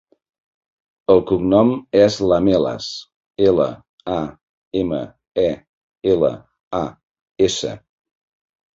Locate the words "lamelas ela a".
2.31-4.19